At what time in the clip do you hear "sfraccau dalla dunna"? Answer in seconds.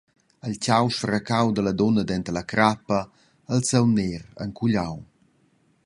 0.95-2.03